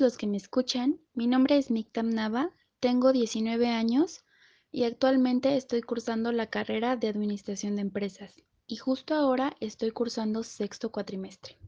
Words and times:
los 0.00 0.16
que 0.16 0.26
me 0.26 0.36
escuchan. 0.36 1.00
Mi 1.14 1.26
nombre 1.26 1.56
es 1.56 1.70
Miktam 1.70 2.10
Nava, 2.10 2.50
tengo 2.80 3.12
19 3.12 3.68
años 3.68 4.24
y 4.70 4.84
actualmente 4.84 5.56
estoy 5.56 5.82
cursando 5.82 6.32
la 6.32 6.48
carrera 6.48 6.96
de 6.96 7.08
Administración 7.08 7.76
de 7.76 7.82
Empresas 7.82 8.42
y 8.66 8.76
justo 8.76 9.14
ahora 9.14 9.56
estoy 9.60 9.90
cursando 9.90 10.42
sexto 10.42 10.90
cuatrimestre. 10.90 11.58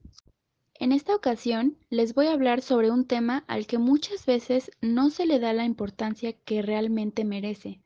En 0.74 0.92
esta 0.92 1.14
ocasión 1.14 1.78
les 1.88 2.14
voy 2.14 2.26
a 2.26 2.32
hablar 2.32 2.60
sobre 2.62 2.90
un 2.90 3.06
tema 3.06 3.44
al 3.48 3.66
que 3.66 3.78
muchas 3.78 4.26
veces 4.26 4.70
no 4.80 5.10
se 5.10 5.24
le 5.24 5.38
da 5.38 5.52
la 5.52 5.64
importancia 5.64 6.32
que 6.32 6.62
realmente 6.62 7.24
merece 7.24 7.80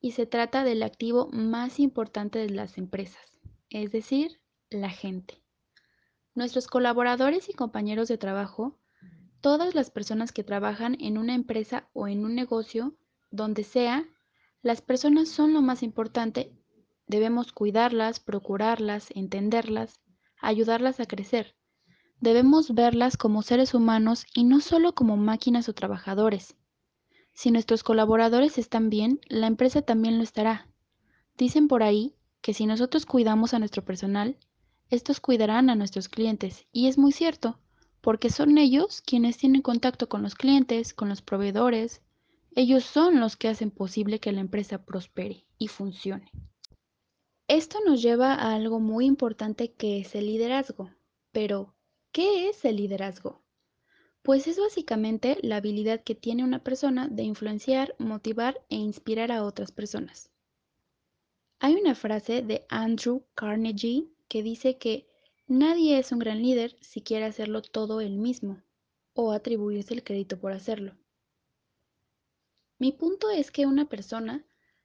y 0.00 0.12
se 0.12 0.26
trata 0.26 0.64
del 0.64 0.82
activo 0.82 1.28
más 1.32 1.80
importante 1.80 2.38
de 2.38 2.50
las 2.50 2.76
empresas, 2.76 3.38
es 3.70 3.90
decir, 3.90 4.40
la 4.68 4.90
gente. 4.90 5.42
Nuestros 6.34 6.66
colaboradores 6.66 7.48
y 7.48 7.54
compañeros 7.54 8.08
de 8.08 8.18
trabajo, 8.18 8.78
todas 9.46 9.76
las 9.76 9.92
personas 9.92 10.32
que 10.32 10.42
trabajan 10.42 10.96
en 10.98 11.18
una 11.18 11.32
empresa 11.32 11.88
o 11.92 12.08
en 12.08 12.24
un 12.24 12.34
negocio, 12.34 12.96
donde 13.30 13.62
sea, 13.62 14.04
las 14.60 14.82
personas 14.82 15.28
son 15.28 15.52
lo 15.52 15.62
más 15.62 15.84
importante. 15.84 16.50
Debemos 17.06 17.52
cuidarlas, 17.52 18.18
procurarlas, 18.18 19.06
entenderlas, 19.14 20.00
ayudarlas 20.40 20.98
a 20.98 21.06
crecer. 21.06 21.54
Debemos 22.18 22.74
verlas 22.74 23.16
como 23.16 23.42
seres 23.42 23.72
humanos 23.72 24.26
y 24.34 24.42
no 24.42 24.60
solo 24.60 24.96
como 24.96 25.16
máquinas 25.16 25.68
o 25.68 25.74
trabajadores. 25.74 26.56
Si 27.32 27.52
nuestros 27.52 27.84
colaboradores 27.84 28.58
están 28.58 28.90
bien, 28.90 29.20
la 29.28 29.46
empresa 29.46 29.80
también 29.80 30.16
lo 30.18 30.24
estará. 30.24 30.66
Dicen 31.36 31.68
por 31.68 31.84
ahí 31.84 32.16
que 32.40 32.52
si 32.52 32.66
nosotros 32.66 33.06
cuidamos 33.06 33.54
a 33.54 33.60
nuestro 33.60 33.84
personal, 33.84 34.38
estos 34.90 35.20
cuidarán 35.20 35.70
a 35.70 35.76
nuestros 35.76 36.08
clientes, 36.08 36.66
y 36.72 36.88
es 36.88 36.98
muy 36.98 37.12
cierto, 37.12 37.60
porque 38.06 38.30
son 38.30 38.56
ellos 38.56 39.02
quienes 39.04 39.36
tienen 39.36 39.62
contacto 39.62 40.08
con 40.08 40.22
los 40.22 40.36
clientes, 40.36 40.94
con 40.94 41.08
los 41.08 41.22
proveedores. 41.22 42.02
Ellos 42.54 42.84
son 42.84 43.18
los 43.18 43.36
que 43.36 43.48
hacen 43.48 43.72
posible 43.72 44.20
que 44.20 44.30
la 44.30 44.42
empresa 44.42 44.84
prospere 44.84 45.44
y 45.58 45.66
funcione. 45.66 46.30
Esto 47.48 47.80
nos 47.84 48.00
lleva 48.02 48.34
a 48.34 48.54
algo 48.54 48.78
muy 48.78 49.06
importante 49.06 49.72
que 49.72 49.98
es 49.98 50.14
el 50.14 50.26
liderazgo. 50.26 50.92
Pero, 51.32 51.74
¿qué 52.12 52.48
es 52.48 52.64
el 52.64 52.76
liderazgo? 52.76 53.42
Pues 54.22 54.46
es 54.46 54.60
básicamente 54.60 55.38
la 55.42 55.56
habilidad 55.56 56.04
que 56.04 56.14
tiene 56.14 56.44
una 56.44 56.62
persona 56.62 57.08
de 57.08 57.24
influenciar, 57.24 57.96
motivar 57.98 58.64
e 58.68 58.76
inspirar 58.76 59.32
a 59.32 59.42
otras 59.42 59.72
personas. 59.72 60.30
Hay 61.58 61.74
una 61.74 61.96
frase 61.96 62.42
de 62.42 62.66
Andrew 62.68 63.24
Carnegie 63.34 64.06
que 64.28 64.44
dice 64.44 64.78
que 64.78 65.08
nadie 65.46 65.98
es 65.98 66.12
un 66.12 66.18
gran 66.18 66.42
líder 66.42 66.76
si 66.80 67.02
quiere 67.02 67.24
hacerlo 67.24 67.62
todo 67.62 68.00
él 68.00 68.18
mismo 68.18 68.62
o 69.14 69.32
atribuirse 69.32 69.94
el 69.94 70.04
crédito 70.04 70.38
por 70.38 70.52
hacerlo. 70.52 70.96
Mi 72.78 72.92
punto 72.92 73.30
es 73.30 73.50
que 73.50 73.66
una 73.66 73.88
persona 73.88 74.44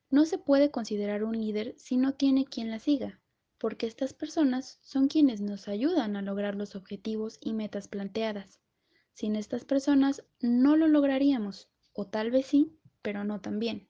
no 0.09 0.25
se 0.25 0.37
puede 0.37 0.71
considerar 0.71 1.23
un 1.23 1.37
líder 1.37 1.75
si 1.77 1.97
no 1.97 2.13
tiene 2.13 2.45
quien 2.45 2.69
la 2.71 2.79
siga, 2.79 3.21
porque 3.57 3.85
estas 3.85 4.13
personas 4.13 4.79
son 4.81 5.07
quienes 5.07 5.41
nos 5.41 5.67
ayudan 5.67 6.15
a 6.15 6.21
lograr 6.21 6.55
los 6.55 6.75
objetivos 6.75 7.37
y 7.41 7.53
metas 7.53 7.87
planteadas. 7.87 8.59
Sin 9.13 9.35
estas 9.35 9.65
personas 9.65 10.23
no 10.39 10.77
lo 10.77 10.87
lograríamos, 10.87 11.69
o 11.93 12.07
tal 12.07 12.31
vez 12.31 12.45
sí, 12.47 12.79
pero 13.01 13.23
no 13.23 13.41
tan 13.41 13.59
bien. 13.59 13.89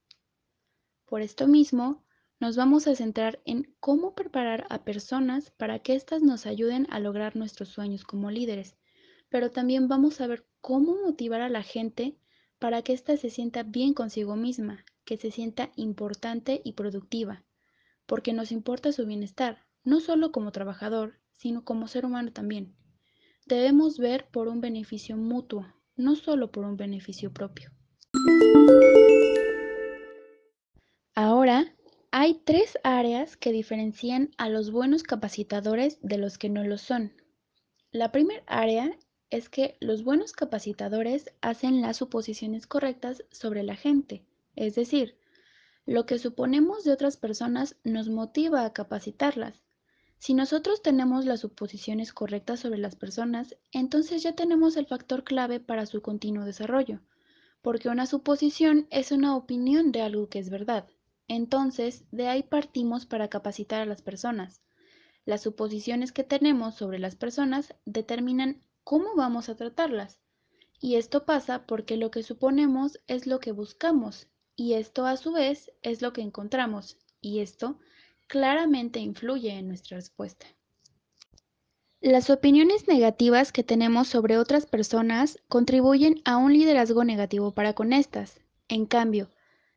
Por 1.06 1.22
esto 1.22 1.48
mismo, 1.48 2.04
nos 2.42 2.56
vamos 2.56 2.88
a 2.88 2.96
centrar 2.96 3.40
en 3.46 3.72
cómo 3.80 4.16
preparar 4.16 4.66
a 4.72 4.84
personas 4.84 5.52
para 5.52 5.78
que 5.78 5.94
éstas 5.94 6.24
nos 6.24 6.48
ayuden 6.48 6.88
a 6.90 7.00
lograr 7.00 7.36
nuestros 7.36 7.70
sueños 7.70 8.04
como 8.04 8.32
líderes, 8.32 8.76
pero 9.30 9.52
también 9.52 9.88
vamos 9.88 10.20
a 10.20 10.28
ver 10.28 10.44
cómo 10.60 10.96
motivar 11.06 11.42
a 11.42 11.50
la 11.50 11.62
gente 11.62 12.18
para 12.58 12.82
que 12.82 12.94
ésta 12.94 13.16
se 13.16 13.30
sienta 13.30 13.62
bien 13.62 13.94
consigo 13.94 14.36
misma, 14.36 14.84
que 15.06 15.18
se 15.18 15.30
sienta 15.30 15.72
importante 15.76 16.62
y 16.64 16.74
productiva, 16.74 17.44
porque 18.08 18.34
nos 18.34 18.52
importa 18.52 18.92
su 18.92 19.06
bienestar, 19.06 19.60
no 19.84 20.00
solo 20.00 20.32
como 20.32 20.52
trabajador, 20.52 21.20
sino 21.34 21.64
como 21.64 21.88
ser 21.88 22.08
humano 22.08 22.34
también. 22.34 22.76
Debemos 23.46 24.00
ver 24.00 24.28
por 24.32 24.48
un 24.48 24.62
beneficio 24.62 25.16
mutuo, 25.16 25.68
no 25.96 26.16
solo 26.16 26.52
por 26.52 26.66
un 26.66 26.76
beneficio 26.76 27.32
propio. 27.32 27.70
Ahora 31.14 31.76
hay 32.14 32.42
tres 32.44 32.78
áreas 32.84 33.38
que 33.38 33.54
diferencian 33.54 34.32
a 34.38 34.50
los 34.50 34.70
buenos 34.70 35.02
capacitadores 35.02 35.98
de 36.02 36.18
los 36.18 36.38
que 36.38 36.50
no 36.50 36.66
lo 36.66 36.78
son. 36.78 37.14
La 37.92 38.12
primera 38.12 38.44
área 38.48 38.98
es 39.30 39.48
que 39.48 39.78
los 39.80 40.04
buenos 40.04 40.34
capacitadores 40.34 41.32
hacen 41.40 41.82
las 41.82 41.98
suposiciones 41.98 42.68
correctas 42.68 43.24
sobre 43.32 43.64
la 43.64 43.78
gente, 43.78 44.26
es 44.58 44.76
decir, 44.76 45.18
lo 45.86 46.06
que 46.06 46.20
suponemos 46.20 46.84
de 46.84 46.92
otras 46.92 47.16
personas 47.16 47.78
nos 47.86 48.10
motiva 48.10 48.66
a 48.66 48.74
capacitarlas. 48.74 49.64
Si 50.20 50.34
nosotros 50.34 50.82
tenemos 50.82 51.26
las 51.26 51.40
suposiciones 51.40 52.12
correctas 52.12 52.60
sobre 52.60 52.78
las 52.78 52.98
personas, 52.98 53.56
entonces 53.72 54.22
ya 54.22 54.36
tenemos 54.36 54.76
el 54.76 54.86
factor 54.86 55.24
clave 55.24 55.62
para 55.62 55.86
su 55.86 56.02
continuo 56.02 56.44
desarrollo, 56.44 57.00
porque 57.62 57.88
una 57.88 58.06
suposición 58.06 58.86
es 58.92 59.14
una 59.14 59.38
opinión 59.38 59.94
de 59.94 60.02
algo 60.02 60.28
que 60.28 60.40
es 60.40 60.50
verdad. 60.50 60.90
Entonces, 61.34 62.04
de 62.12 62.28
ahí 62.28 62.44
partimos 62.44 63.06
para 63.06 63.30
capacitar 63.30 63.80
a 63.80 63.86
las 63.86 64.02
personas. 64.02 64.60
Las 65.24 65.40
suposiciones 65.40 66.12
que 66.12 66.26
tenemos 66.26 66.76
sobre 66.76 67.00
las 67.00 67.16
personas 67.16 67.74
determinan 67.86 68.62
cómo 68.84 69.16
vamos 69.16 69.48
a 69.48 69.56
tratarlas. 69.56 70.20
Y 70.82 70.96
esto 70.96 71.24
pasa 71.24 71.66
porque 71.66 71.96
lo 71.96 72.12
que 72.12 72.22
suponemos 72.22 73.00
es 73.08 73.28
lo 73.28 73.40
que 73.40 73.54
buscamos, 73.54 74.28
y 74.58 74.74
esto 74.74 75.06
a 75.06 75.16
su 75.16 75.32
vez 75.32 75.72
es 75.84 76.02
lo 76.02 76.12
que 76.12 76.20
encontramos, 76.20 76.98
y 77.22 77.40
esto 77.40 77.80
claramente 78.28 79.00
influye 79.00 79.52
en 79.52 79.70
nuestra 79.70 79.96
respuesta. 79.96 80.48
Las 82.02 82.30
opiniones 82.30 82.90
negativas 82.90 83.54
que 83.54 83.64
tenemos 83.64 84.10
sobre 84.10 84.38
otras 84.38 84.66
personas 84.66 85.40
contribuyen 85.48 86.22
a 86.26 86.36
un 86.36 86.52
liderazgo 86.52 87.06
negativo 87.06 87.54
para 87.54 87.72
con 87.72 87.94
estas. 87.94 88.42
En 88.68 88.86
cambio, 88.86 89.30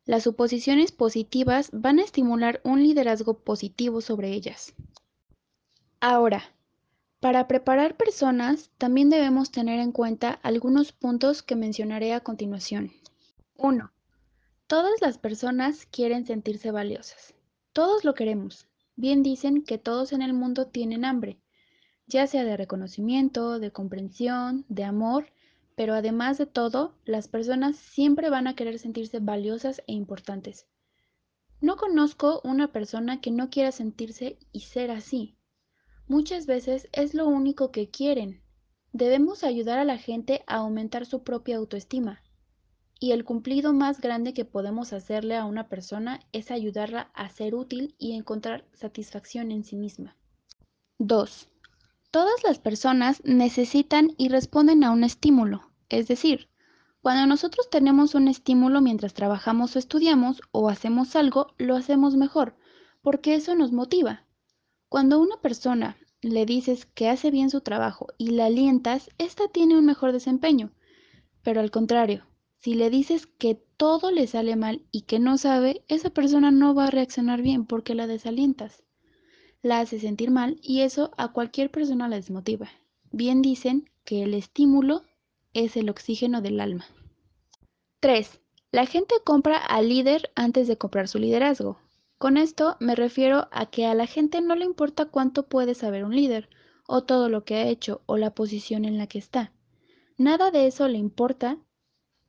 las 0.06 0.25
suposiciones 0.25 0.92
positivas 0.92 1.70
van 1.72 1.98
a 1.98 2.03
estimular 2.03 2.60
un 2.65 2.82
liderazgo 2.82 3.38
positivo 3.38 4.00
sobre 4.00 4.32
ellas. 4.32 4.75
Ahora, 6.00 6.54
para 7.20 7.48
preparar 7.48 7.97
personas 7.97 8.70
también 8.76 9.09
debemos 9.09 9.50
tener 9.50 9.81
en 9.81 9.93
cuenta 9.93 10.32
algunos 10.43 10.93
puntos 10.93 11.43
que 11.43 11.56
mencionaré 11.56 12.12
a 12.12 12.20
continuación. 12.20 12.93
1. 13.56 13.91
Todas 14.66 15.00
las 15.00 15.16
personas 15.16 15.87
quieren 15.87 16.26
sentirse 16.26 16.70
valiosas. 16.70 17.34
Todos 17.72 18.04
lo 18.04 18.14
queremos. 18.14 18.66
Bien 18.97 19.22
dicen 19.22 19.62
que 19.62 19.78
todos 19.78 20.12
en 20.12 20.20
el 20.20 20.34
mundo 20.34 20.66
tienen 20.66 21.04
hambre, 21.04 21.38
ya 22.06 22.26
sea 22.26 22.44
de 22.44 22.56
reconocimiento, 22.56 23.59
de 23.59 23.72
comprensión, 23.72 24.66
de 24.69 24.84
amor 24.84 25.32
pero 25.76 25.94
además 25.94 26.38
de 26.38 26.46
todo, 26.46 26.94
las 27.04 27.28
personas 27.28 27.76
siempre 27.76 28.30
van 28.30 28.46
a 28.46 28.54
querer 28.54 28.78
sentirse 28.78 29.18
valiosas 29.18 29.82
e 29.86 29.92
importantes. 29.92 30.66
No 31.60 31.76
conozco 31.76 32.40
una 32.44 32.72
persona 32.72 33.20
que 33.20 33.30
no 33.30 33.50
quiera 33.50 33.72
sentirse 33.72 34.38
y 34.52 34.60
ser 34.60 34.90
así. 34.90 35.36
Muchas 36.06 36.46
veces 36.46 36.88
es 36.92 37.14
lo 37.14 37.26
único 37.26 37.70
que 37.70 37.88
quieren. 37.90 38.42
Debemos 38.92 39.42
ayudar 39.42 39.78
a 39.78 39.84
la 39.84 39.96
gente 39.96 40.44
a 40.46 40.56
aumentar 40.56 41.06
su 41.06 41.24
propia 41.24 41.56
autoestima. 41.56 42.22
Y 43.00 43.12
el 43.12 43.25
cumplido 43.25 43.72
más 43.72 44.00
grande 44.00 44.34
que 44.34 44.44
podemos 44.44 44.93
hacerle 44.93 45.37
a 45.37 45.46
una 45.46 45.69
persona 45.69 46.20
es 46.32 46.50
ayudarla 46.50 47.10
a 47.14 47.28
ser 47.28 47.54
útil 47.54 47.94
y 47.99 48.12
encontrar 48.12 48.64
satisfacción 48.72 49.50
en 49.50 49.64
sí 49.64 49.76
misma. 49.76 50.16
2. 50.99 51.49
Todas 52.14 52.44
las 52.44 52.61
personas 52.61 53.20
necesitan 53.25 54.12
y 54.16 54.28
responden 54.28 54.84
a 54.84 54.93
un 54.93 55.02
estímulo, 55.02 55.72
es 55.88 56.06
decir, 56.06 56.49
cuando 57.02 57.26
nosotros 57.26 57.69
tenemos 57.69 58.14
un 58.14 58.28
estímulo 58.28 58.81
mientras 58.81 59.14
trabajamos 59.14 59.75
o 59.75 59.81
estudiamos 59.81 60.40
o 60.52 60.69
hacemos 60.69 61.16
algo, 61.16 61.49
lo 61.58 61.75
hacemos 61.75 62.14
mejor, 62.14 62.55
porque 63.02 63.34
eso 63.34 63.56
nos 63.56 63.72
motiva. 63.72 64.22
Cuando 64.88 65.16
a 65.16 65.19
una 65.19 65.38
persona 65.38 65.96
le 66.22 66.46
dices 66.46 66.87
que 66.87 67.08
hace 67.08 67.32
bien 67.32 67.50
su 67.50 67.62
trabajo 67.62 68.06
y 68.16 68.31
la 68.31 68.46
alientas, 68.46 69.11
ésta 69.19 69.49
tiene 69.49 69.76
un 69.76 69.84
mejor 69.84 70.12
desempeño. 70.12 70.70
Pero 71.43 71.62
al 71.62 71.72
contrario, 71.72 72.28
si 72.61 72.75
le 72.75 72.90
dices 72.90 73.26
que 73.26 73.56
todo 73.76 74.12
le 74.12 74.28
sale 74.28 74.55
mal 74.55 74.87
y 74.93 75.00
que 75.00 75.19
no 75.19 75.37
sabe, 75.37 75.84
esa 75.88 76.11
persona 76.11 76.52
no 76.52 76.76
va 76.76 76.87
a 76.87 76.90
reaccionar 76.93 77.43
bien 77.43 77.66
porque 77.66 77.96
la 77.96 78.06
desalientas 78.06 78.84
la 79.64 79.81
hace 79.81 79.99
sentir 79.99 80.31
mal 80.31 80.58
y 80.62 80.82
eso 80.82 81.11
a 81.16 81.32
cualquier 81.32 81.70
persona 81.70 82.06
la 82.06 82.16
desmotiva. 82.16 82.69
Bien 83.11 83.40
dicen 83.40 83.90
que 84.05 84.22
el 84.22 84.34
estímulo 84.34 85.02
es 85.55 85.76
el 85.76 85.88
oxígeno 85.88 86.43
del 86.43 86.61
alma. 86.61 86.84
3. 88.00 88.40
La 88.70 88.84
gente 88.84 89.14
compra 89.25 89.56
al 89.56 89.88
líder 89.88 90.31
antes 90.34 90.69
de 90.69 90.76
comprar 90.76 91.08
su 91.08 91.19
liderazgo. 91.19 91.78
Con 92.19 92.37
esto 92.37 92.76
me 92.78 92.94
refiero 92.94 93.49
a 93.52 93.66
que 93.66 93.87
a 93.87 93.94
la 93.94 94.06
gente 94.06 94.43
no 94.43 94.55
le 94.55 94.66
importa 94.66 95.06
cuánto 95.06 95.46
puede 95.46 95.75
saber 95.75 96.05
un 96.05 96.14
líder, 96.14 96.50
o 96.87 97.05
todo 97.05 97.31
lo 97.31 97.44
que 97.44 97.55
ha 97.55 97.66
hecho, 97.66 98.02
o 98.05 98.19
la 98.19 98.34
posición 98.34 98.84
en 98.84 98.99
la 98.99 99.06
que 99.06 99.19
está. 99.19 99.52
Nada 100.19 100.50
de 100.50 100.66
eso 100.66 100.88
le 100.88 100.99
importa 100.99 101.56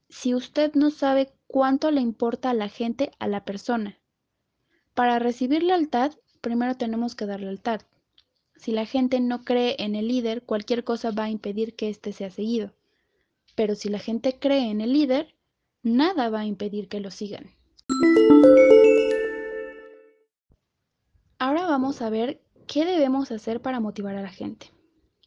si 0.08 0.34
usted 0.34 0.74
no 0.74 0.90
sabe 0.90 1.34
cuánto 1.48 1.92
le 1.92 2.00
importa 2.00 2.52
a 2.52 2.54
la 2.54 2.70
gente 2.70 3.12
a 3.20 3.28
la 3.28 3.44
persona. 3.44 4.00
Para 4.94 5.20
recibir 5.20 5.64
lealtad, 5.64 6.14
primero 6.46 6.78
tenemos 6.78 7.16
que 7.16 7.26
dar 7.26 7.40
lealtad. 7.40 7.82
Si 8.56 8.72
la 8.72 8.86
gente 8.86 9.20
no 9.20 9.44
cree 9.44 9.78
en 9.80 9.96
el 9.96 10.08
líder, 10.08 10.44
cualquier 10.44 10.84
cosa 10.84 11.10
va 11.10 11.24
a 11.24 11.32
impedir 11.32 11.76
que 11.76 11.90
éste 11.90 12.14
sea 12.14 12.30
seguido. 12.30 12.72
Pero 13.56 13.74
si 13.74 13.90
la 13.90 13.98
gente 13.98 14.38
cree 14.38 14.70
en 14.70 14.80
el 14.80 14.94
líder, 14.94 15.34
nada 15.82 16.30
va 16.30 16.42
a 16.42 16.46
impedir 16.46 16.88
que 16.88 17.00
lo 17.00 17.10
sigan. 17.10 17.50
Ahora 21.40 21.66
vamos 21.66 22.04
a 22.04 22.12
ver 22.12 22.44
qué 22.68 22.86
debemos 22.86 23.32
hacer 23.32 23.60
para 23.60 23.80
motivar 23.80 24.16
a 24.16 24.22
la 24.22 24.30
gente. 24.30 24.72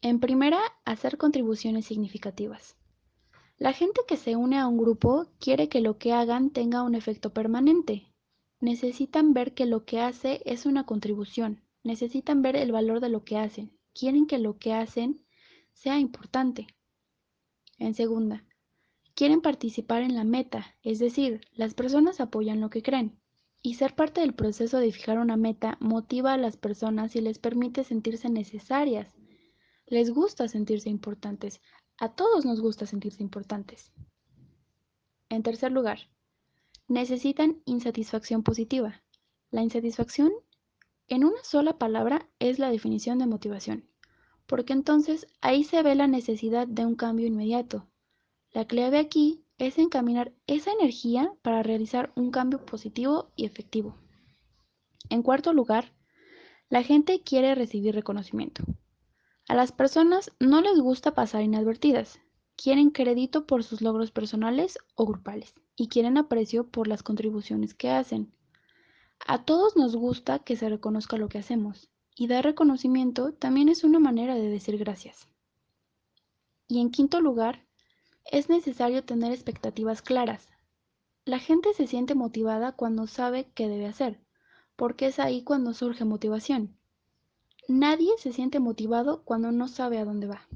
En 0.02 0.20
primera, 0.20 0.60
hacer 0.84 1.18
contribuciones 1.18 1.86
significativas. 1.86 2.76
La 3.56 3.72
gente 3.72 4.02
que 4.06 4.16
se 4.16 4.36
une 4.36 4.56
a 4.56 4.68
un 4.68 4.78
grupo 4.78 5.26
quiere 5.40 5.68
que 5.68 5.80
lo 5.80 5.98
que 5.98 6.12
hagan 6.12 6.50
tenga 6.50 6.84
un 6.84 6.94
efecto 6.94 7.30
permanente. 7.30 8.06
Necesitan 8.60 9.34
ver 9.34 9.54
que 9.54 9.66
lo 9.66 9.84
que 9.84 10.00
hace 10.00 10.42
es 10.44 10.66
una 10.66 10.84
contribución. 10.84 11.62
Necesitan 11.84 12.42
ver 12.42 12.56
el 12.56 12.72
valor 12.72 13.00
de 13.00 13.08
lo 13.08 13.24
que 13.24 13.36
hacen. 13.36 13.78
Quieren 13.94 14.26
que 14.26 14.38
lo 14.38 14.58
que 14.58 14.72
hacen 14.72 15.24
sea 15.72 16.00
importante. 16.00 16.66
En 17.78 17.94
segunda, 17.94 18.44
quieren 19.14 19.40
participar 19.40 20.02
en 20.02 20.16
la 20.16 20.24
meta, 20.24 20.76
es 20.82 20.98
decir, 20.98 21.40
las 21.52 21.74
personas 21.74 22.20
apoyan 22.20 22.60
lo 22.60 22.68
que 22.68 22.82
creen. 22.82 23.20
Y 23.62 23.74
ser 23.74 23.94
parte 23.94 24.20
del 24.20 24.34
proceso 24.34 24.78
de 24.78 24.90
fijar 24.90 25.18
una 25.18 25.36
meta 25.36 25.76
motiva 25.80 26.32
a 26.32 26.38
las 26.38 26.56
personas 26.56 27.14
y 27.14 27.20
les 27.20 27.38
permite 27.38 27.84
sentirse 27.84 28.28
necesarias. 28.28 29.12
Les 29.86 30.10
gusta 30.10 30.48
sentirse 30.48 30.88
importantes. 30.88 31.60
A 31.96 32.14
todos 32.14 32.44
nos 32.44 32.60
gusta 32.60 32.86
sentirse 32.86 33.22
importantes. 33.22 33.92
En 35.28 35.42
tercer 35.42 35.72
lugar, 35.72 36.08
necesitan 36.88 37.62
insatisfacción 37.66 38.42
positiva. 38.42 39.02
La 39.50 39.62
insatisfacción, 39.62 40.32
en 41.06 41.24
una 41.24 41.42
sola 41.44 41.78
palabra, 41.78 42.28
es 42.38 42.58
la 42.58 42.70
definición 42.70 43.18
de 43.18 43.26
motivación, 43.26 43.88
porque 44.46 44.72
entonces 44.72 45.26
ahí 45.40 45.64
se 45.64 45.82
ve 45.82 45.94
la 45.94 46.06
necesidad 46.06 46.66
de 46.66 46.84
un 46.84 46.96
cambio 46.96 47.26
inmediato. 47.26 47.86
La 48.52 48.66
clave 48.66 48.98
aquí 48.98 49.44
es 49.58 49.78
encaminar 49.78 50.32
esa 50.46 50.72
energía 50.72 51.32
para 51.42 51.62
realizar 51.62 52.12
un 52.16 52.30
cambio 52.30 52.64
positivo 52.64 53.30
y 53.36 53.44
efectivo. 53.44 53.96
En 55.10 55.22
cuarto 55.22 55.52
lugar, 55.52 55.92
la 56.68 56.82
gente 56.82 57.22
quiere 57.22 57.54
recibir 57.54 57.94
reconocimiento. 57.94 58.64
A 59.48 59.54
las 59.54 59.72
personas 59.72 60.32
no 60.38 60.60
les 60.60 60.78
gusta 60.78 61.14
pasar 61.14 61.42
inadvertidas, 61.42 62.20
quieren 62.60 62.90
crédito 62.90 63.46
por 63.46 63.62
sus 63.62 63.80
logros 63.82 64.10
personales 64.10 64.78
o 64.96 65.06
grupales 65.06 65.54
y 65.76 65.86
quieren 65.86 66.18
aprecio 66.18 66.66
por 66.66 66.88
las 66.88 67.04
contribuciones 67.04 67.72
que 67.72 67.88
hacen. 67.88 68.32
A 69.24 69.44
todos 69.44 69.76
nos 69.76 69.94
gusta 69.94 70.40
que 70.40 70.56
se 70.56 70.68
reconozca 70.68 71.16
lo 71.16 71.28
que 71.28 71.38
hacemos 71.38 71.88
y 72.16 72.26
dar 72.26 72.44
reconocimiento 72.44 73.32
también 73.32 73.68
es 73.68 73.84
una 73.84 74.00
manera 74.00 74.34
de 74.34 74.48
decir 74.48 74.76
gracias. 74.76 75.28
Y 76.66 76.80
en 76.80 76.90
quinto 76.90 77.20
lugar, 77.20 77.64
es 78.24 78.48
necesario 78.48 79.04
tener 79.04 79.32
expectativas 79.32 80.02
claras. 80.02 80.48
La 81.24 81.38
gente 81.38 81.72
se 81.74 81.86
siente 81.86 82.16
motivada 82.16 82.72
cuando 82.72 83.06
sabe 83.06 83.48
qué 83.54 83.68
debe 83.68 83.86
hacer, 83.86 84.20
porque 84.74 85.06
es 85.06 85.20
ahí 85.20 85.44
cuando 85.44 85.74
surge 85.74 86.04
motivación. 86.04 86.76
Nadie 87.68 88.10
se 88.18 88.32
siente 88.32 88.58
motivado 88.58 89.22
cuando 89.22 89.52
no 89.52 89.68
sabe 89.68 89.98
a 89.98 90.04
dónde 90.04 90.26
va. 90.26 90.48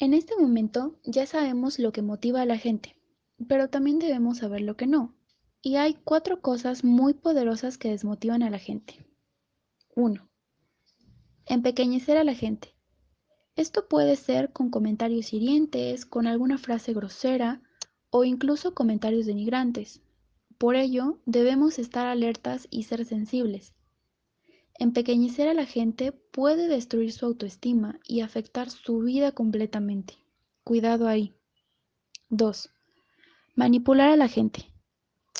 En 0.00 0.14
este 0.14 0.34
momento 0.34 0.98
ya 1.04 1.26
sabemos 1.26 1.78
lo 1.78 1.92
que 1.92 2.00
motiva 2.00 2.40
a 2.40 2.46
la 2.46 2.56
gente, 2.56 2.96
pero 3.46 3.68
también 3.68 3.98
debemos 3.98 4.38
saber 4.38 4.62
lo 4.62 4.74
que 4.74 4.86
no. 4.86 5.14
Y 5.60 5.76
hay 5.76 5.92
cuatro 5.92 6.40
cosas 6.40 6.84
muy 6.84 7.12
poderosas 7.12 7.76
que 7.76 7.90
desmotivan 7.90 8.42
a 8.42 8.48
la 8.48 8.58
gente. 8.58 9.06
1. 9.94 10.26
Empequeñecer 11.44 12.16
a 12.16 12.24
la 12.24 12.32
gente. 12.32 12.74
Esto 13.56 13.88
puede 13.88 14.16
ser 14.16 14.54
con 14.54 14.70
comentarios 14.70 15.34
hirientes, 15.34 16.06
con 16.06 16.26
alguna 16.26 16.56
frase 16.56 16.94
grosera 16.94 17.60
o 18.08 18.24
incluso 18.24 18.72
comentarios 18.72 19.26
denigrantes. 19.26 20.00
Por 20.56 20.76
ello, 20.76 21.18
debemos 21.26 21.78
estar 21.78 22.06
alertas 22.06 22.68
y 22.70 22.84
ser 22.84 23.04
sensibles. 23.04 23.74
Empequeñecer 24.80 25.46
a 25.46 25.52
la 25.52 25.66
gente 25.66 26.10
puede 26.10 26.66
destruir 26.66 27.12
su 27.12 27.26
autoestima 27.26 28.00
y 28.02 28.22
afectar 28.22 28.70
su 28.70 29.00
vida 29.00 29.30
completamente. 29.30 30.14
Cuidado 30.64 31.06
ahí. 31.06 31.34
2. 32.30 32.70
Manipular 33.54 34.08
a 34.08 34.16
la 34.16 34.26
gente. 34.26 34.72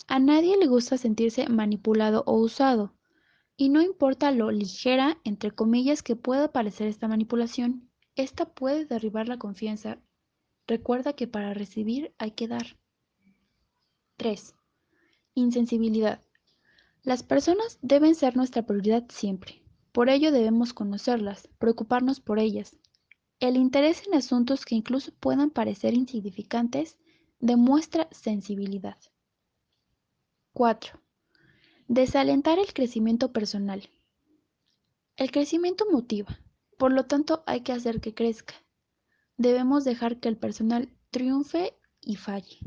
A 0.09 0.19
nadie 0.19 0.59
le 0.59 0.67
gusta 0.67 0.99
sentirse 0.99 1.49
manipulado 1.49 2.23
o 2.27 2.35
usado, 2.35 2.95
y 3.57 3.71
no 3.71 3.81
importa 3.81 4.31
lo 4.31 4.51
ligera, 4.51 5.19
entre 5.25 5.53
comillas, 5.53 6.03
que 6.03 6.17
pueda 6.17 6.53
parecer 6.53 6.89
esta 6.89 7.09
manipulación, 7.09 7.91
esta 8.17 8.45
puede 8.45 8.85
derribar 8.85 9.27
la 9.27 9.39
confianza. 9.39 10.03
Recuerda 10.67 11.15
que 11.15 11.27
para 11.27 11.55
recibir 11.55 12.13
hay 12.19 12.33
que 12.33 12.47
dar. 12.47 12.77
3. 14.19 14.55
Insensibilidad. 15.33 16.21
Las 17.03 17.23
personas 17.23 17.79
deben 17.81 18.15
ser 18.15 18.37
nuestra 18.37 18.63
prioridad 18.67 19.05
siempre. 19.09 19.63
Por 19.93 20.11
ello 20.11 20.33
debemos 20.33 20.75
conocerlas, 20.75 21.49
preocuparnos 21.59 22.21
por 22.21 22.39
ellas. 22.39 22.77
El 23.41 23.57
interés 23.57 24.07
en 24.07 24.15
asuntos 24.15 24.67
que 24.67 24.75
incluso 24.75 25.13
puedan 25.19 25.51
parecer 25.51 25.95
insignificantes 25.95 26.99
demuestra 27.39 28.07
sensibilidad. 28.11 28.99
4. 30.53 31.01
Desalentar 31.89 32.59
el 32.59 32.73
crecimiento 32.75 33.33
personal. 33.33 33.89
El 35.17 35.31
crecimiento 35.31 35.87
motiva, 35.91 36.39
por 36.77 36.93
lo 36.93 37.05
tanto, 37.05 37.43
hay 37.47 37.63
que 37.63 37.73
hacer 37.73 38.01
que 38.01 38.15
crezca. 38.15 38.55
Debemos 39.37 39.85
dejar 39.85 40.21
que 40.21 40.29
el 40.29 40.37
personal 40.37 40.89
triunfe 41.11 41.75
y 42.03 42.17
falle. 42.17 42.59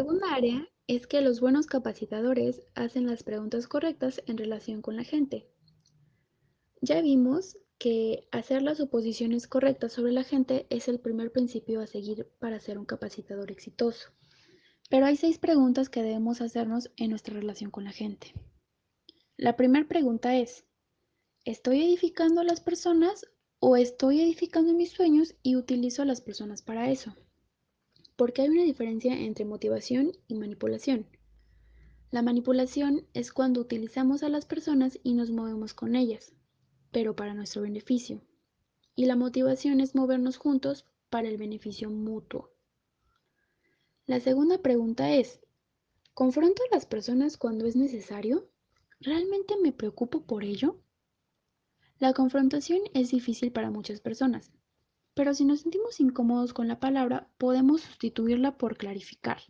Segunda 0.00 0.34
área 0.34 0.66
es 0.86 1.06
que 1.06 1.20
los 1.20 1.40
buenos 1.40 1.66
capacitadores 1.66 2.62
hacen 2.74 3.06
las 3.06 3.22
preguntas 3.22 3.68
correctas 3.68 4.22
en 4.24 4.38
relación 4.38 4.80
con 4.80 4.96
la 4.96 5.04
gente. 5.04 5.46
Ya 6.80 7.02
vimos 7.02 7.58
que 7.76 8.26
hacer 8.32 8.62
las 8.62 8.78
suposiciones 8.78 9.46
correctas 9.46 9.92
sobre 9.92 10.12
la 10.12 10.24
gente 10.24 10.66
es 10.70 10.88
el 10.88 11.00
primer 11.00 11.32
principio 11.32 11.82
a 11.82 11.86
seguir 11.86 12.30
para 12.38 12.60
ser 12.60 12.78
un 12.78 12.86
capacitador 12.86 13.50
exitoso. 13.50 14.08
Pero 14.88 15.04
hay 15.04 15.18
seis 15.18 15.38
preguntas 15.38 15.90
que 15.90 16.02
debemos 16.02 16.40
hacernos 16.40 16.90
en 16.96 17.10
nuestra 17.10 17.34
relación 17.34 17.70
con 17.70 17.84
la 17.84 17.92
gente. 17.92 18.32
La 19.36 19.54
primera 19.54 19.86
pregunta 19.86 20.34
es, 20.34 20.64
¿estoy 21.44 21.82
edificando 21.82 22.40
a 22.40 22.44
las 22.44 22.62
personas 22.62 23.26
o 23.58 23.76
estoy 23.76 24.22
edificando 24.22 24.72
mis 24.72 24.92
sueños 24.92 25.34
y 25.42 25.56
utilizo 25.56 26.00
a 26.00 26.06
las 26.06 26.22
personas 26.22 26.62
para 26.62 26.90
eso? 26.90 27.14
Porque 28.20 28.42
hay 28.42 28.50
una 28.50 28.64
diferencia 28.64 29.18
entre 29.18 29.46
motivación 29.46 30.12
y 30.28 30.34
manipulación. 30.34 31.06
La 32.10 32.20
manipulación 32.20 33.06
es 33.14 33.32
cuando 33.32 33.62
utilizamos 33.62 34.22
a 34.22 34.28
las 34.28 34.44
personas 34.44 35.00
y 35.02 35.14
nos 35.14 35.30
movemos 35.30 35.72
con 35.72 35.96
ellas, 35.96 36.34
pero 36.90 37.16
para 37.16 37.32
nuestro 37.32 37.62
beneficio. 37.62 38.20
Y 38.94 39.06
la 39.06 39.16
motivación 39.16 39.80
es 39.80 39.94
movernos 39.94 40.36
juntos 40.36 40.84
para 41.08 41.28
el 41.28 41.38
beneficio 41.38 41.88
mutuo. 41.88 42.50
La 44.04 44.20
segunda 44.20 44.58
pregunta 44.58 45.14
es, 45.14 45.40
¿confronto 46.12 46.62
a 46.64 46.74
las 46.74 46.84
personas 46.84 47.38
cuando 47.38 47.64
es 47.64 47.74
necesario? 47.74 48.50
¿Realmente 49.00 49.54
me 49.62 49.72
preocupo 49.72 50.26
por 50.26 50.44
ello? 50.44 50.78
La 51.98 52.12
confrontación 52.12 52.80
es 52.92 53.12
difícil 53.12 53.50
para 53.50 53.70
muchas 53.70 54.02
personas, 54.02 54.52
pero 55.14 55.34
si 55.34 55.44
nos 55.44 55.60
sentimos 55.60 56.00
incómodos 56.00 56.52
con 56.52 56.68
la 56.68 56.80
palabra, 56.80 57.28
podemos 57.38 57.82
sustituirla 57.82 58.56
por 58.56 58.76
clarificar. 58.76 59.42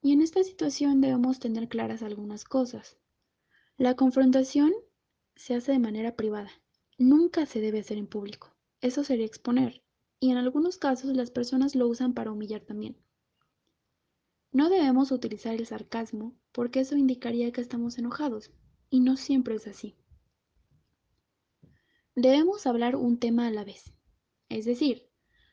Y 0.00 0.12
en 0.12 0.22
esta 0.22 0.42
situación 0.44 1.00
debemos 1.00 1.40
tener 1.40 1.68
claras 1.68 2.02
algunas 2.02 2.44
cosas. 2.44 2.96
La 3.76 3.94
confrontación 3.94 4.72
se 5.36 5.54
hace 5.54 5.72
de 5.72 5.78
manera 5.78 6.16
privada. 6.16 6.50
Nunca 6.98 7.46
se 7.46 7.60
debe 7.60 7.80
hacer 7.80 7.98
en 7.98 8.06
público. 8.06 8.56
Eso 8.80 9.04
sería 9.04 9.26
exponer. 9.26 9.82
Y 10.20 10.30
en 10.30 10.36
algunos 10.36 10.78
casos 10.78 11.14
las 11.16 11.30
personas 11.30 11.74
lo 11.74 11.88
usan 11.88 12.14
para 12.14 12.32
humillar 12.32 12.62
también. 12.62 12.96
No 14.50 14.68
debemos 14.68 15.12
utilizar 15.12 15.54
el 15.54 15.66
sarcasmo 15.66 16.34
porque 16.52 16.80
eso 16.80 16.96
indicaría 16.96 17.52
que 17.52 17.60
estamos 17.60 17.98
enojados. 17.98 18.50
Y 18.90 19.00
no 19.00 19.16
siempre 19.16 19.56
es 19.56 19.66
así. 19.66 19.96
Debemos 22.14 22.66
hablar 22.66 22.96
un 22.96 23.18
tema 23.18 23.46
a 23.46 23.50
la 23.50 23.64
vez. 23.64 23.92
Es 24.48 24.64
decir, 24.64 25.08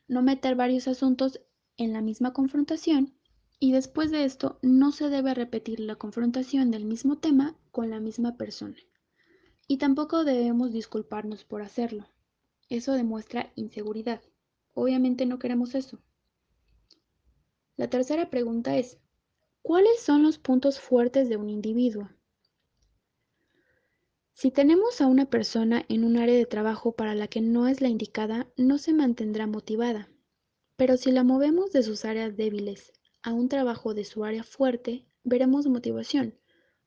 no 0.08 0.22
meter 0.22 0.54
varios 0.54 0.88
asuntos 0.88 1.40
en 1.76 1.92
la 1.92 2.00
misma 2.00 2.32
confrontación 2.32 3.14
y 3.58 3.72
después 3.72 4.10
de 4.10 4.24
esto 4.24 4.58
no 4.62 4.92
se 4.92 5.08
debe 5.08 5.34
repetir 5.34 5.80
la 5.80 5.96
confrontación 5.96 6.70
del 6.70 6.84
mismo 6.84 7.18
tema 7.18 7.56
con 7.70 7.90
la 7.90 8.00
misma 8.00 8.36
persona. 8.36 8.76
Y 9.68 9.78
tampoco 9.78 10.24
debemos 10.24 10.72
disculparnos 10.72 11.44
por 11.44 11.62
hacerlo. 11.62 12.06
Eso 12.68 12.92
demuestra 12.92 13.52
inseguridad. 13.54 14.20
Obviamente 14.74 15.26
no 15.26 15.38
queremos 15.38 15.74
eso. 15.74 15.98
La 17.76 17.90
tercera 17.90 18.30
pregunta 18.30 18.76
es, 18.76 18.98
¿cuáles 19.62 20.00
son 20.00 20.22
los 20.22 20.38
puntos 20.38 20.80
fuertes 20.80 21.28
de 21.28 21.36
un 21.36 21.50
individuo? 21.50 22.08
Si 24.38 24.50
tenemos 24.50 25.00
a 25.00 25.06
una 25.06 25.30
persona 25.30 25.86
en 25.88 26.04
un 26.04 26.18
área 26.18 26.34
de 26.34 26.44
trabajo 26.44 26.92
para 26.92 27.14
la 27.14 27.26
que 27.26 27.40
no 27.40 27.68
es 27.68 27.80
la 27.80 27.88
indicada, 27.88 28.52
no 28.58 28.76
se 28.76 28.92
mantendrá 28.92 29.46
motivada. 29.46 30.10
Pero 30.76 30.98
si 30.98 31.10
la 31.10 31.24
movemos 31.24 31.72
de 31.72 31.82
sus 31.82 32.04
áreas 32.04 32.36
débiles 32.36 32.92
a 33.22 33.32
un 33.32 33.48
trabajo 33.48 33.94
de 33.94 34.04
su 34.04 34.24
área 34.24 34.44
fuerte, 34.44 35.06
veremos 35.24 35.66
motivación, 35.68 36.38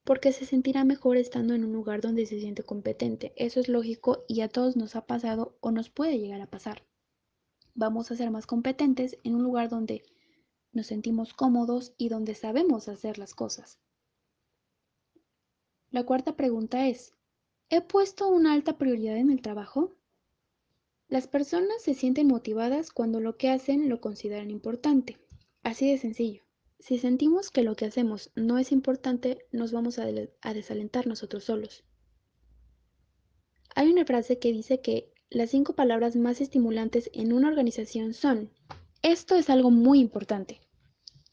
porque 0.04 0.32
se 0.32 0.46
sentirá 0.46 0.84
mejor 0.84 1.18
estando 1.18 1.56
en 1.56 1.66
un 1.66 1.74
lugar 1.74 2.02
donde 2.02 2.28
se 2.28 2.40
siente 2.40 2.62
competente. 2.62 3.34
Eso 3.36 3.60
es 3.60 3.68
lógico 3.68 4.26
y 4.28 4.42
a 4.42 4.48
todos 4.48 4.76
nos 4.76 4.96
ha 4.96 5.08
pasado 5.08 5.58
o 5.60 5.72
nos 5.72 5.90
puede 5.90 6.20
llegar 6.20 6.42
a 6.42 6.52
pasar. 6.52 6.84
Vamos 7.74 8.12
a 8.12 8.16
ser 8.16 8.30
más 8.30 8.46
competentes 8.46 9.18
en 9.24 9.34
un 9.34 9.42
lugar 9.42 9.70
donde 9.70 10.04
nos 10.72 10.86
sentimos 10.86 11.34
cómodos 11.34 11.96
y 11.98 12.10
donde 12.10 12.36
sabemos 12.36 12.88
hacer 12.90 13.18
las 13.18 13.34
cosas. 13.34 13.80
La 15.90 16.04
cuarta 16.04 16.36
pregunta 16.36 16.88
es, 16.88 17.16
¿he 17.70 17.82
puesto 17.82 18.28
una 18.28 18.54
alta 18.54 18.78
prioridad 18.78 19.18
en 19.18 19.30
el 19.30 19.42
trabajo? 19.42 19.96
Las 21.08 21.28
personas 21.28 21.82
se 21.82 21.94
sienten 21.94 22.28
motivadas 22.28 22.92
cuando 22.92 23.20
lo 23.20 23.38
que 23.38 23.50
hacen 23.50 23.90
lo 23.90 24.02
consideran 24.02 24.52
importante. 24.52 25.18
Así 25.64 25.90
de 25.90 25.98
sencillo. 25.98 26.44
Si 26.80 26.98
sentimos 26.98 27.52
que 27.52 27.64
lo 27.64 27.76
que 27.76 27.86
hacemos 27.86 28.32
no 28.36 28.58
es 28.58 28.72
importante, 28.72 29.46
nos 29.52 29.72
vamos 29.72 30.00
a, 30.00 30.06
desalentar 30.54 31.08
nosotros 31.08 31.44
solos. 31.44 31.84
Hay 33.76 33.92
una 33.92 34.06
frase 34.06 34.40
que 34.40 34.52
dice 34.52 34.82
que 34.82 35.12
las 35.30 35.52
cinco 35.52 35.74
palabras 35.74 36.16
más 36.16 36.42
estimulantes 36.42 37.10
en 37.14 37.34
una 37.34 37.50
organización 37.50 38.14
son, 38.14 38.52
esto 39.04 39.36
es 39.36 39.50
algo 39.50 39.72
muy 39.72 40.00
importante. 40.00 40.62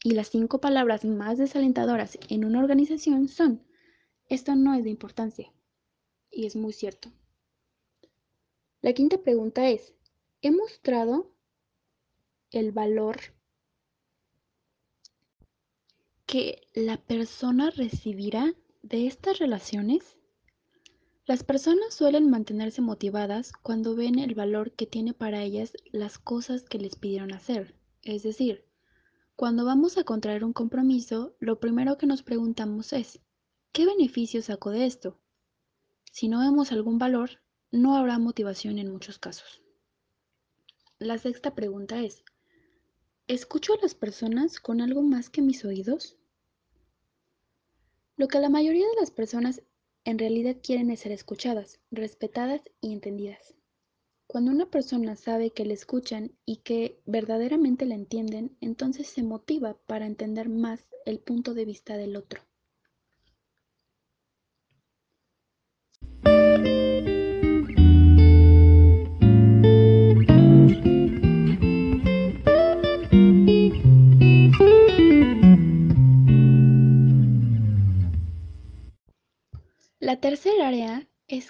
Y 0.03 0.11
las 0.11 0.29
cinco 0.29 0.59
palabras 0.59 1.03
más 1.05 1.37
desalentadoras 1.37 2.19
en 2.29 2.45
una 2.45 2.59
organización 2.59 3.27
son, 3.27 3.63
esto 4.29 4.55
no 4.55 4.73
es 4.75 4.83
de 4.83 4.89
importancia. 4.91 5.51
Y 6.31 6.45
es 6.45 6.55
muy 6.55 6.73
cierto. 6.73 7.11
La 8.81 8.93
quinta 8.93 9.17
pregunta 9.17 9.69
es, 9.69 9.93
¿he 10.41 10.51
mostrado 10.51 11.31
el 12.51 12.71
valor 12.71 13.17
que 16.25 16.67
la 16.73 16.97
persona 16.97 17.71
recibirá 17.71 18.53
de 18.83 19.07
estas 19.07 19.39
relaciones? 19.39 20.17
Las 21.25 21.43
personas 21.43 21.93
suelen 21.93 22.29
mantenerse 22.29 22.81
motivadas 22.81 23.51
cuando 23.51 23.95
ven 23.95 24.19
el 24.19 24.35
valor 24.35 24.71
que 24.71 24.85
tiene 24.85 25.13
para 25.13 25.43
ellas 25.43 25.73
las 25.91 26.19
cosas 26.19 26.63
que 26.63 26.79
les 26.79 26.95
pidieron 26.95 27.33
hacer. 27.33 27.75
Es 28.03 28.23
decir, 28.23 28.63
cuando 29.35 29.65
vamos 29.65 29.97
a 29.97 30.03
contraer 30.03 30.43
un 30.45 30.53
compromiso, 30.53 31.35
lo 31.39 31.59
primero 31.59 31.97
que 31.97 32.05
nos 32.05 32.23
preguntamos 32.23 32.93
es, 32.93 33.19
¿qué 33.73 33.85
beneficio 33.85 34.41
saco 34.41 34.69
de 34.69 34.85
esto? 34.85 35.19
Si 36.17 36.29
no 36.29 36.39
vemos 36.39 36.71
algún 36.71 36.97
valor, 36.97 37.29
no 37.69 37.95
habrá 37.95 38.17
motivación 38.17 38.79
en 38.79 38.91
muchos 38.91 39.19
casos. 39.19 39.61
La 40.97 41.19
sexta 41.19 41.53
pregunta 41.53 42.01
es, 42.01 42.23
¿escucho 43.27 43.73
a 43.73 43.81
las 43.83 43.93
personas 43.93 44.59
con 44.59 44.81
algo 44.81 45.03
más 45.03 45.29
que 45.29 45.43
mis 45.43 45.63
oídos? 45.63 46.17
Lo 48.15 48.27
que 48.27 48.39
la 48.39 48.49
mayoría 48.49 48.87
de 48.87 48.99
las 48.99 49.11
personas 49.11 49.61
en 50.05 50.17
realidad 50.17 50.57
quieren 50.63 50.89
es 50.89 51.01
ser 51.01 51.11
escuchadas, 51.11 51.81
respetadas 51.91 52.61
y 52.81 52.93
entendidas. 52.93 53.53
Cuando 54.25 54.49
una 54.49 54.71
persona 54.71 55.15
sabe 55.15 55.51
que 55.51 55.65
le 55.65 55.75
escuchan 55.75 56.35
y 56.47 56.63
que 56.63 56.99
verdaderamente 57.05 57.85
la 57.85 57.93
entienden, 57.93 58.57
entonces 58.59 59.05
se 59.05 59.21
motiva 59.21 59.77
para 59.85 60.07
entender 60.07 60.49
más 60.49 60.83
el 61.05 61.19
punto 61.19 61.53
de 61.53 61.65
vista 61.65 61.95
del 61.95 62.15
otro. 62.15 62.41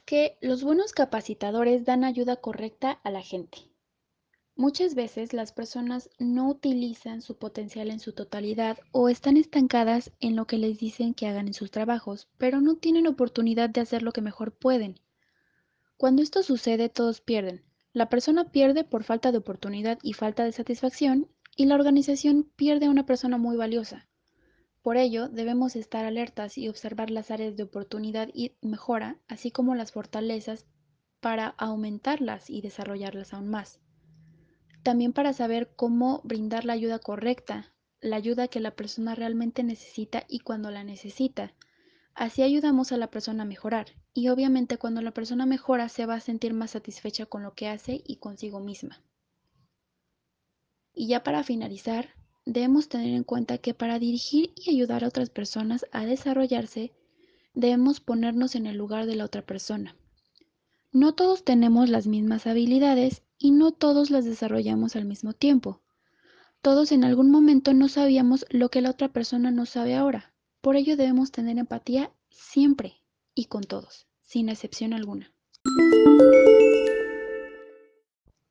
Que 0.07 0.37
los 0.39 0.63
buenos 0.63 0.93
capacitadores 0.93 1.83
dan 1.83 2.05
ayuda 2.05 2.37
correcta 2.37 2.91
a 3.03 3.11
la 3.11 3.21
gente. 3.21 3.57
Muchas 4.55 4.95
veces 4.95 5.33
las 5.33 5.51
personas 5.51 6.09
no 6.17 6.47
utilizan 6.49 7.21
su 7.21 7.37
potencial 7.37 7.91
en 7.91 7.99
su 7.99 8.13
totalidad 8.13 8.77
o 8.93 9.09
están 9.09 9.35
estancadas 9.35 10.13
en 10.21 10.37
lo 10.37 10.47
que 10.47 10.57
les 10.59 10.79
dicen 10.79 11.13
que 11.13 11.27
hagan 11.27 11.47
en 11.47 11.53
sus 11.53 11.71
trabajos, 11.71 12.29
pero 12.37 12.61
no 12.61 12.77
tienen 12.77 13.05
oportunidad 13.05 13.69
de 13.69 13.81
hacer 13.81 14.01
lo 14.01 14.13
que 14.13 14.21
mejor 14.21 14.53
pueden. 14.53 15.01
Cuando 15.97 16.21
esto 16.21 16.41
sucede, 16.41 16.87
todos 16.87 17.19
pierden. 17.19 17.65
La 17.91 18.07
persona 18.07 18.49
pierde 18.49 18.85
por 18.85 19.03
falta 19.03 19.33
de 19.33 19.39
oportunidad 19.39 19.99
y 20.03 20.13
falta 20.13 20.45
de 20.45 20.53
satisfacción, 20.53 21.27
y 21.57 21.65
la 21.65 21.75
organización 21.75 22.49
pierde 22.55 22.85
a 22.85 22.91
una 22.91 23.05
persona 23.05 23.37
muy 23.37 23.57
valiosa. 23.57 24.07
Por 24.87 24.95
ello, 24.95 25.27
debemos 25.27 25.75
estar 25.75 26.05
alertas 26.05 26.57
y 26.57 26.69
observar 26.69 27.11
las 27.11 27.29
áreas 27.29 27.57
de 27.57 27.63
oportunidad 27.63 28.29
y 28.33 28.55
mejora, 28.61 29.19
así 29.27 29.51
como 29.51 29.75
las 29.75 29.91
fortalezas, 29.91 30.65
para 31.19 31.49
aumentarlas 31.57 32.49
y 32.49 32.61
desarrollarlas 32.61 33.33
aún 33.33 33.49
más. 33.49 33.81
También 34.83 35.11
para 35.11 35.33
saber 35.33 35.73
cómo 35.75 36.21
brindar 36.23 36.63
la 36.63 36.71
ayuda 36.71 36.99
correcta, 36.99 37.73
la 37.99 38.15
ayuda 38.15 38.47
que 38.47 38.61
la 38.61 38.77
persona 38.77 39.13
realmente 39.13 39.61
necesita 39.61 40.23
y 40.29 40.39
cuando 40.39 40.71
la 40.71 40.85
necesita. 40.85 41.53
Así 42.13 42.41
ayudamos 42.41 42.93
a 42.93 42.97
la 42.97 43.11
persona 43.11 43.43
a 43.43 43.45
mejorar 43.45 43.87
y 44.13 44.29
obviamente 44.29 44.77
cuando 44.77 45.01
la 45.01 45.11
persona 45.11 45.45
mejora 45.45 45.89
se 45.89 46.05
va 46.05 46.15
a 46.15 46.21
sentir 46.21 46.53
más 46.53 46.71
satisfecha 46.71 47.25
con 47.25 47.43
lo 47.43 47.55
que 47.55 47.67
hace 47.67 48.01
y 48.05 48.19
consigo 48.19 48.61
misma. 48.61 49.03
Y 50.93 51.09
ya 51.09 51.23
para 51.23 51.43
finalizar, 51.43 52.16
debemos 52.47 52.87
tener 52.87 53.13
en 53.13 53.23
cuenta 53.23 53.57
que 53.57 53.73
para 53.73 53.99
dirigir 53.99 54.51
y 54.55 54.71
ayudar 54.71 55.03
a 55.03 55.09
otras 55.09 55.29
personas 55.29 55.85
a 55.91 56.05
desarrollarse, 56.05 56.93
debemos 57.53 57.99
ponernos 57.99 58.55
en 58.55 58.65
el 58.67 58.77
lugar 58.77 59.05
de 59.05 59.15
la 59.15 59.25
otra 59.25 59.45
persona. 59.45 59.95
No 60.93 61.13
todos 61.13 61.43
tenemos 61.43 61.89
las 61.89 62.07
mismas 62.07 62.47
habilidades 62.47 63.21
y 63.37 63.51
no 63.51 63.71
todos 63.71 64.09
las 64.09 64.23
desarrollamos 64.23 64.95
al 64.95 65.05
mismo 65.05 65.33
tiempo. 65.33 65.81
Todos 66.61 66.91
en 66.93 67.03
algún 67.03 67.29
momento 67.29 67.73
no 67.73 67.89
sabíamos 67.89 68.45
lo 68.49 68.69
que 68.69 68.81
la 68.81 68.91
otra 68.91 69.09
persona 69.09 69.51
no 69.51 69.65
sabe 69.65 69.95
ahora. 69.95 70.33
Por 70.61 70.77
ello 70.77 70.95
debemos 70.95 71.31
tener 71.31 71.57
empatía 71.57 72.11
siempre 72.29 72.95
y 73.35 73.45
con 73.45 73.63
todos, 73.63 74.07
sin 74.23 74.47
excepción 74.47 74.93
alguna. 74.93 75.33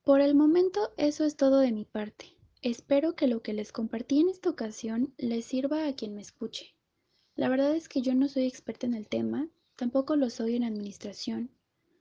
Por 0.05 0.21
el 0.21 0.35
momento 0.35 0.93
eso 0.99 1.25
es 1.25 1.37
todo 1.37 1.61
de 1.61 1.73
mi 1.73 1.85
parte. 1.85 2.36
Espero 2.67 3.15
que 3.15 3.29
lo 3.29 3.43
que 3.43 3.53
les 3.53 3.71
compartí 3.71 4.19
en 4.19 4.29
esta 4.29 4.51
ocasión 4.51 5.15
les 5.19 5.45
sirva 5.45 5.87
a 5.87 5.95
quien 5.95 6.17
me 6.17 6.21
escuche. 6.21 6.75
La 7.37 7.49
verdad 7.49 7.77
es 7.77 7.89
que 7.89 8.03
yo 8.03 8.13
no 8.13 8.27
soy 8.27 8.45
experta 8.47 8.87
en 8.87 8.95
el 8.95 9.07
tema, 9.07 9.49
tampoco 9.77 10.17
lo 10.17 10.31
soy 10.31 10.57
en 10.57 10.65
administración, 10.65 11.53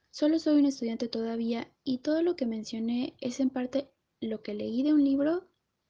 solo 0.09 0.39
soy 0.39 0.57
un 0.57 0.65
estudiante 0.65 1.07
todavía 1.07 1.71
y 1.83 1.99
todo 1.99 2.23
lo 2.23 2.35
que 2.35 2.47
mencioné 2.47 3.13
es 3.21 3.39
en 3.39 3.51
parte 3.51 3.91
lo 4.19 4.41
que 4.41 4.55
leí 4.55 4.81
de 4.81 4.93
un 4.93 5.03
libro, 5.03 5.47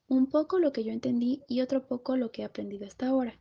un 0.08 0.26
poco 0.26 0.58
lo 0.58 0.74
que 0.74 0.84
yo 0.84 0.92
entendí 0.92 1.42
y 1.48 1.62
otro 1.62 1.86
poco 1.86 2.18
lo 2.18 2.30
que 2.30 2.42
he 2.42 2.44
aprendido 2.44 2.86
hasta 2.86 3.08
ahora. 3.08 3.40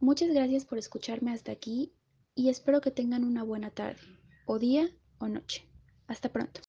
Muchas 0.00 0.30
gracias 0.30 0.64
por 0.64 0.78
escucharme 0.78 1.30
hasta 1.30 1.52
aquí 1.52 1.92
y 2.34 2.48
espero 2.48 2.80
que 2.80 2.90
tengan 2.90 3.22
una 3.22 3.44
buena 3.44 3.70
tarde, 3.70 4.02
o 4.44 4.58
día 4.58 4.90
o 5.18 5.28
noche. 5.28 5.68
Hasta 6.08 6.32
pronto. 6.32 6.62